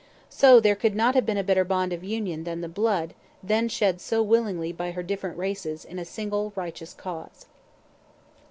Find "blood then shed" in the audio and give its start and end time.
2.67-4.01